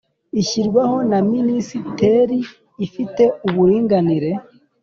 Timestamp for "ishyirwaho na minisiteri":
0.41-2.37